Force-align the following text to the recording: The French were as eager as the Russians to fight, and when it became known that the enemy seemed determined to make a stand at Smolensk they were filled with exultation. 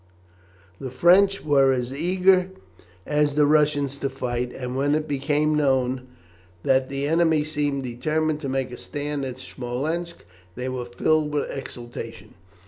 The 0.79 0.89
French 0.89 1.45
were 1.45 1.71
as 1.71 1.93
eager 1.93 2.49
as 3.05 3.35
the 3.35 3.45
Russians 3.45 3.99
to 3.99 4.09
fight, 4.09 4.51
and 4.51 4.75
when 4.75 4.95
it 4.95 5.07
became 5.07 5.53
known 5.53 6.07
that 6.63 6.89
the 6.89 7.07
enemy 7.07 7.43
seemed 7.43 7.83
determined 7.83 8.39
to 8.41 8.49
make 8.49 8.71
a 8.71 8.77
stand 8.77 9.23
at 9.25 9.37
Smolensk 9.37 10.25
they 10.55 10.69
were 10.69 10.85
filled 10.85 11.31
with 11.35 11.51
exultation. 11.51 12.33